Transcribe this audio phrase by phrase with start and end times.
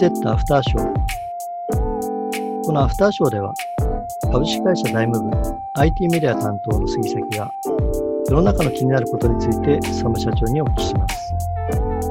[0.00, 2.64] セットアフターショー。
[2.64, 3.52] このアフターショーでは、
[4.32, 5.36] 株式会社財務部
[5.74, 7.50] IT メディア担当の杉崎が、
[8.30, 11.34] 世の中の気になることについて、佐野社長にお聞きします。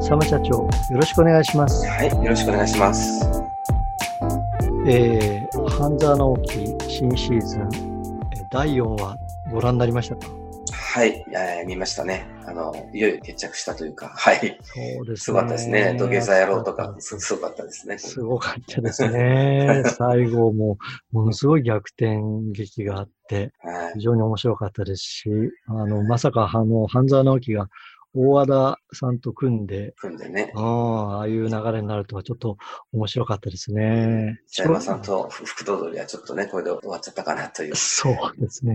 [0.02, 1.84] 佐野社長、よろしくお願いします。
[1.88, 3.28] はい、よろしくお願いします。
[4.86, 7.62] えー、半沢直樹新シーズン、
[8.34, 9.18] えー第4話、
[9.52, 10.28] ご覧になりましたか？
[10.92, 12.26] はい、えー見ましたね。
[12.48, 14.60] あの、いよいよ決着したというか、はい。
[14.64, 15.18] そうですね。
[15.18, 15.96] すごかったですね。
[16.00, 18.00] 土下座野郎とか、すすごかったですね。
[18.00, 19.84] すごかったですね。
[20.00, 20.80] 最後も、
[21.12, 22.22] ものすごい逆転
[22.54, 25.30] 劇があって、はい非常に面白かったですし、
[25.68, 27.70] あの、まさか、あの、半沢直樹が
[28.16, 30.52] 大和田さんと組んで、組んでね。
[30.56, 32.58] あああいう流れになるとはちょっと
[32.92, 34.42] 面白かったですね。
[34.52, 37.76] 北山さんと福藤鳥はちょっとね、これで終わっちゃったかなという。
[37.76, 38.74] そうですね。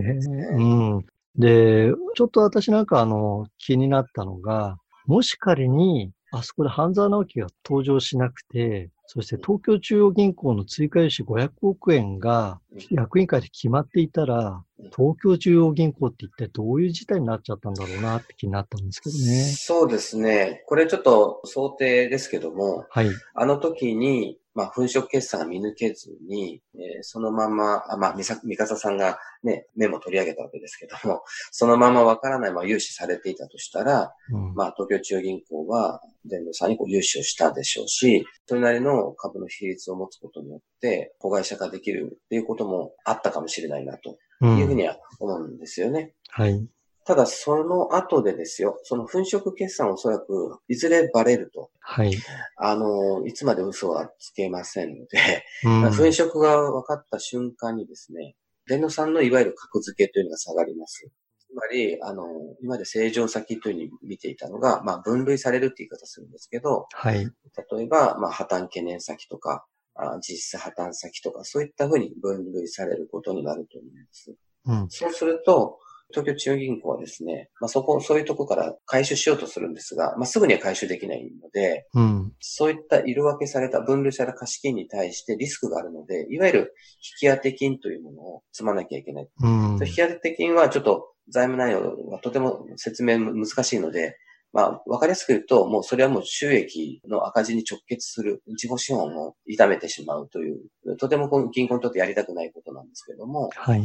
[0.53, 0.63] う
[0.99, 1.05] ん。
[1.37, 12.59] で、ちょっと私なんかあの、気になったのが、もし仮に、あそこで半沢直樹が登場しなくて、そして東京中央銀行の追加融資500億円が
[12.89, 14.63] 役員会で決まっていたら、
[14.95, 19.43] 東京中央銀行って一体どういう事態になっちゃったんだろうなって気になったんですけどね。
[19.43, 20.63] そうですね。
[20.65, 23.09] これちょっと想定ですけども、はい。
[23.35, 46.13] あの時に、まあ、粉飾決算が見抜けずに、えーそのまま、あまあ、みさ、三笠さんがね、メモを取り上げたわけですけども、 そのままわからないまま融資されていたとしたら、うんまあ、東京中央銀行は、電動さんにこう融資をしたでしょうし、それなりの株の比率を持つことによって、子会社化できるっていうこともあったかもしれないな、とうんいうふうには思うんですよね。
[46.29, 46.65] はい。
[47.05, 51.69] ただ、その後でですよ、その粉飾決算おそらく、いずれバレると。
[51.79, 52.11] はい。
[52.57, 58.35] あの、いつまで嘘はつけませんので、うん粉飾が分かった瞬間にですね、
[58.67, 61.07] 電脳さんのいわゆる格付けというのが下がります。
[61.39, 62.25] つまり、あの、
[62.61, 67.23] 今まで正常先というふうに見ていたのが、まあ、分類されるって言い方するんですけど、はい。
[67.23, 74.35] 例えば、まあ、破綻懸念先とか、あ実質破綻先とか、そういったふうに分類されることになると思います。
[74.65, 74.87] うん。
[74.89, 75.79] そうすると、
[76.09, 82.31] 東京中央銀行はですね、まあ、そこ、そういうとこから回収しようとするんですが、まあ、すぐには回収できないので、うん。
[82.39, 86.75] そういった色分けされた、分類された貸金に対してリスクがあるので、いわゆる
[87.21, 89.27] 引き当て金というものを積まなきゃいけない。
[89.41, 89.79] うん。
[89.81, 94.17] 引き当て金はちょっと財務内容はとても説明難しいので、
[94.55, 103.83] まあ、わかりやすく言うと、もうそれはもう収益の赤字に直結する、自己資本を痛めてしまうという、とてもこの銀行にとってやりたくないことなんですけども、はい。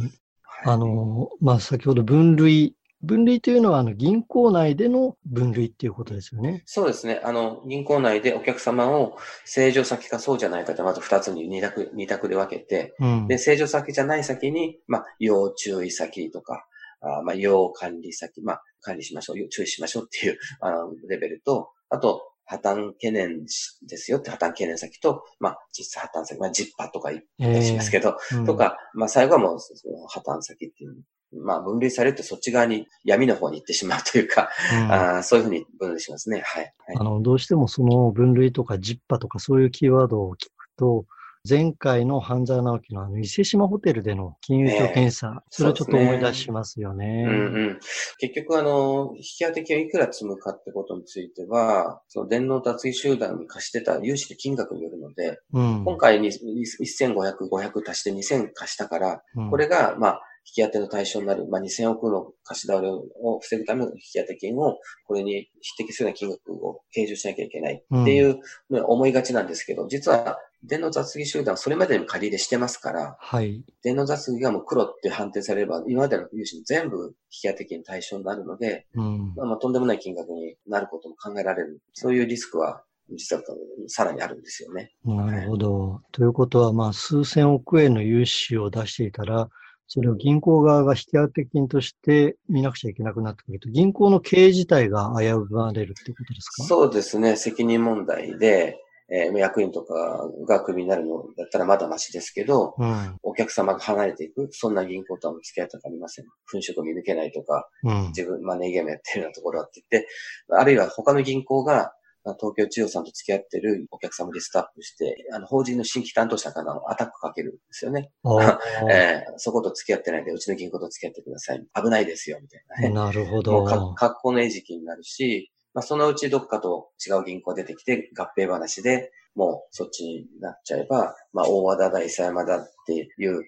[0.63, 6.61] はいあの、まあ、先ほど分類、分類というのは、あの、銀行内での分類っていうことですよね。
[6.65, 7.19] そうですね。
[7.23, 13.27] あの、銀行内でお客様を正常先かそうじゃないかと、まず二つに二択、二択で分けて、うん。
[13.27, 16.67] で、正常先じゃない先に、まあ、要注意先とか、
[17.01, 30.97] あまあ、要管理先、まあ、管理しましょう、要注意しましょうっていう、あの、レベルと、あと、破綻懸念しですよって破綻懸念先と、まあ、実際破綻先、まあ、ジッパーとか言ったりしますけど、うんと、か、まあ、最後はもう、その破綻先っていう、
[31.45, 36.41] まあ、分類されるとそっち側に闇の方に行ってしまうというか、うんあーそういうふうに分類しますね。
[36.45, 36.63] はい。
[36.63, 41.05] はいあの、どうしてもその分類とかジッパとかそういうキーワードを聞くと、
[41.47, 47.25] 前回の半沢直樹のあの伊勢島ホテルでの金融庁検査、それをちょっと思い出しますよね。
[47.27, 47.37] うんう
[47.71, 47.79] ん。
[48.19, 55.83] 結局、あの、引き当て金をいくら積むかってことについては、その電脳脱衣集団に貸してた融資の金額によるので、うん。
[55.83, 64.77] 今回に1500、500足して2000貸したから、うんこれが、まあ、引き当ての対象になる、まあ、2000億の貸し倒れを防ぐための引き当て金を、
[65.07, 73.63] これに匹敵するような金額を計上しなきゃいけないっていう思いがちなんですけど、実は、電脳雑技集団はそれまでにも借り入れしてますから、はい。
[73.83, 79.33] 電脳雑技がもう黒って判定されれば、今までの融資に全部引き当て金対象になるので、うん。
[79.35, 81.81] まあ、まあとんでもない金額になることも考えられる。
[81.93, 83.41] そういうリスクは、実は
[83.87, 84.93] さらにあるんですよね。
[85.03, 86.01] なるほど。
[86.11, 89.49] ということは、まあ、数千億円の融資を出していたら、
[89.87, 96.63] それを銀行側が引き当て金として見なくちゃいけなくなってくると、銀行の経営自体が危うまれるってことですか？
[96.63, 97.35] そうですね。
[97.35, 98.77] 責任問題で、
[99.13, 103.17] えー役員とかがクビになるのだったらまだマシですけど、うん。
[103.23, 106.25] お客様が離れていく、そんな銀行とは付き合いたくありません。
[106.25, 108.07] 粉飾を見抜けないとか、うん。
[108.07, 110.07] 自分、マネーゲームやってるようなところだって言って、
[110.49, 111.93] あるいは他の銀行が、
[112.23, 118.11] まあ東京中央さんと付き合ってるお客様をリストアップして、あの、法人の新規担当者からのアタックかけるんですよね。
[118.89, 121.65] えーそこと付き合ってないんで、うちの銀行と付き合ってください。
[121.75, 122.93] 危ないですよ、みたいなね。
[122.93, 123.65] なるほど。
[123.65, 133.43] か格好の餌食になるし、まあ、そのうちどっかと違う銀行出てきて合併話で、もうそっちになっちゃえば、まあ、大和田だ、伊佐山だっていう、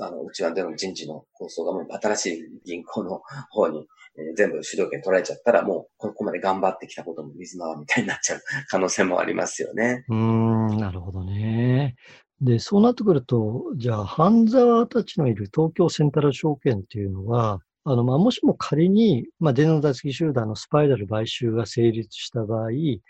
[0.00, 3.86] あの、うちわでの人事の構想がもう新しい銀行の方に、
[4.16, 10.04] えー、全部主導権取られちゃったら、もうここまで頑張ってきたことも水縄みたいになっちゃう 可能性もありますよね。
[10.08, 11.94] うん、なるほどね。
[12.40, 23.00] で、そうなってくると、じゃあ、半沢たちのいる東京センタル証券っていうのは、あの、まあ、もしも仮に、まあ、電脳脱ぎ集団のスパイラル買収が成立した場合、東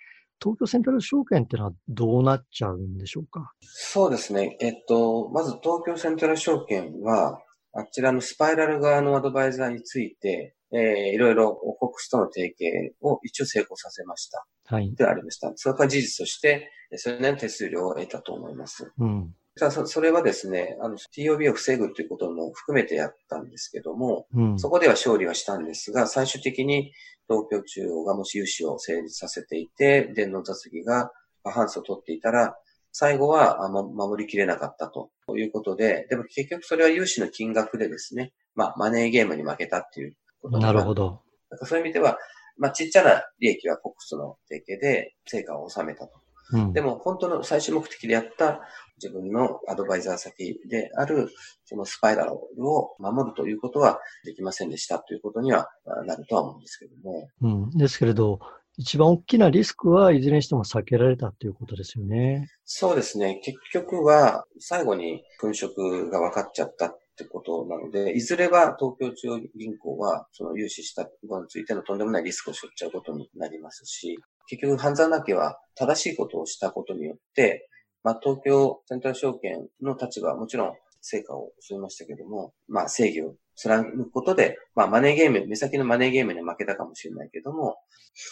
[0.61, 3.53] 京セントラル証券ってのはどうなっちゃうんでしょうか？
[3.61, 4.57] そうですね。
[4.61, 7.41] えっと、まず東京セントラル証券は、
[7.73, 14.47] あちらのスパイラル側のアドバイザーについて、えー、いろいろオコックスとの提携を一応成功させました。
[14.67, 14.95] はい。
[14.95, 15.53] でありました。
[15.57, 18.93] それから事実として、それなりの手数料を得たと思います。
[18.99, 19.35] うん。
[19.59, 26.93] ただそれはですね、あの、TOB を防ぐということも含めてやったんですけども、うん、そこでは勝利はしたんですが、最終的に
[27.29, 31.13] 東京中央がもし融資を成立させていて、電脳雑技が
[31.45, 32.57] 過半数を取っていたら、
[32.93, 41.23] 最後は守りきれなかったということで、でも結局それは融資の金額でですね、まあ、マネーゲームに負けたっていうことなるほど。
[41.65, 42.19] そういう意味では、
[42.57, 46.21] まあ、ちっちゃな利益はコックスの提携で成果を収めたと。
[46.53, 48.61] うん、でも、本当の最終目的でやった
[49.03, 51.29] 自分のアドバイザー先である、
[51.65, 52.35] そのスパイラル
[52.67, 55.69] を守るということはできませんでしたということには
[56.07, 57.29] なるとは思うんですけども。
[57.43, 57.71] うん。
[57.71, 58.41] ですけれど、
[58.79, 62.49] 一番大きなリスクはいずれにしても避けられたということですよね。
[62.65, 63.41] そうですね。
[63.43, 65.69] 結局は、最後に粉飾
[66.11, 74.17] が分かっちゃったってことなので、いずれは東京中央銀行は、その融資したことについてのとんでもないリスクを背負っちゃうことになりますし、
[74.49, 77.69] 結局、半沢なきは正しいことをしたことによって、
[78.03, 87.77] まあ、東京セントラル証券の立場はもちろん成果を収めましたけども、まあ、正義を貫くことで、まあ、マネーゲーム、目先のマネーゲームに負けたかもしれないけども、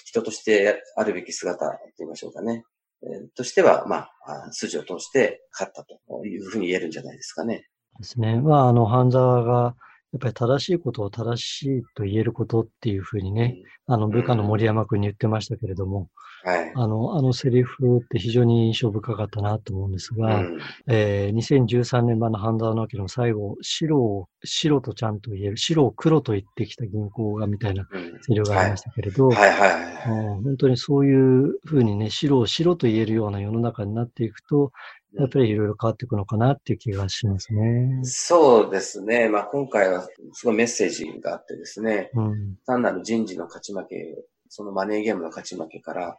[0.04, 2.64] 人としてあるべき姿と言いましょうかね。
[3.02, 7.66] えー、としては、まあ、筋を通して勝ったというふうに言えるんじゃないですかね。
[7.98, 8.40] ですね。
[8.40, 9.76] まあ、あの、半沢が
[10.16, 16.08] やっぱり正しいことを正しいと言えることっていうふうにね、うん、あの部下の森山君に言ってましたけれども、
[16.42, 27.86] はい、あの、あのセリフって非常に印象深かったなと思うんですが、うん、えー、2013年版の半沢直樹の最後、白を白とちゃんと言える、白を黒と言ってきた銀行がみたいな
[28.22, 34.72] セリフがありましたけれど、本当にそういうふうにね、白を白と言えるような世の中になっていくと、
[35.18, 38.00] やっぱりいろいろ変わっていくのかなっていう気がしますね。
[38.02, 39.28] そうですね。
[39.28, 44.16] まあ今回はすごいメッセージがあってですね、うん、単なる人事の勝ち負け、
[44.48, 46.18] そのマネーゲームの勝ち負けから、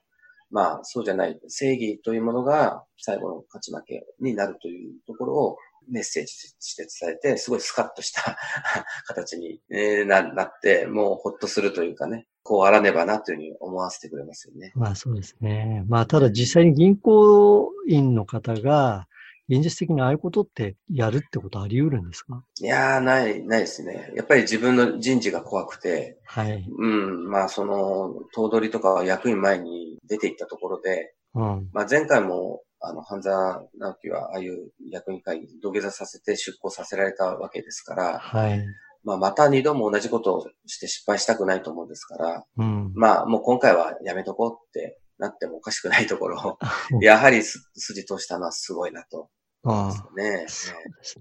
[0.49, 5.57] まあそうじゃない正義というものが最後の勝ち負けになるというところを
[5.89, 8.37] メッセージして伝えて、すごいスカッとした
[9.07, 14.71] 形になって、もうほっとするというかね、こうあらねばなというふうに思わせてくれますよね。
[14.75, 15.83] まあそうですね。
[15.87, 19.07] まあただ実際に銀行員の方が、
[19.49, 22.43] 現実的にああいうことってやるってことあり得るんですか？
[22.59, 24.11] いやー、ない、ないですね。
[24.13, 26.65] やっぱり自分の人事が怖くて、はい。
[26.77, 31.69] うん、まあその、頭取とか役員前に出ていったところで、うん。
[31.71, 38.65] まあ前回も、あの、半沢直樹はああいう役員会議土下座させて出向させられたわけですから、はい。
[39.03, 46.59] まあ、また二度も同じことをして失敗したくないと思うんですから、うん、まあ、もう今回はやめとこうってなってもおかしくないところ
[46.93, 49.29] を、 やはり筋通したのはすごいなと。
[49.63, 50.73] ああそうです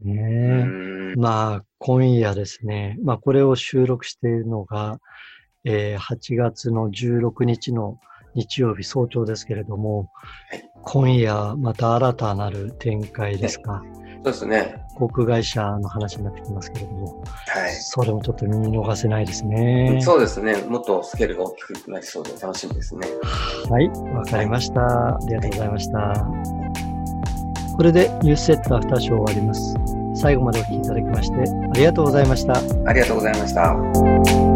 [0.03, 0.67] ね。
[1.17, 2.97] まあ、今夜ですね。
[3.03, 4.99] まあ、これを収録しているのが、
[5.65, 7.99] えー、8月の16日の
[8.35, 10.11] 日曜日早朝ですけれども、
[10.51, 13.73] はい、今夜また新たなる展開ですか？
[13.73, 14.86] はいそうですね。
[14.99, 17.73] 航空会社の話になってきますけれども、はい。
[17.73, 20.01] それもちょっと見逃せないですね。
[20.03, 20.57] そうですね。
[20.63, 23.07] もっとスケールが大きくなりそうで楽しみですね。
[23.71, 23.89] はい。
[23.89, 25.25] わかりました、はい。
[25.25, 26.27] ありがとうございました。
[27.77, 29.75] これでニュースセットアフターショー終わります。
[30.15, 31.43] 最後までお聞きいただきましてあ
[31.75, 32.55] りがとうございました。
[32.87, 34.56] ありがとうございました。